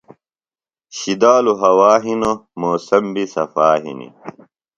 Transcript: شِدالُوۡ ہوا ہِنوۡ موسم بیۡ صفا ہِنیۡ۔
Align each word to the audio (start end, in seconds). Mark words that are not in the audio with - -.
شِدالُوۡ 0.97 1.59
ہوا 1.63 1.91
ہِنوۡ 2.03 2.39
موسم 2.59 3.05
بیۡ 3.13 3.29
صفا 3.33 3.67
ہِنیۡ۔ 3.83 4.13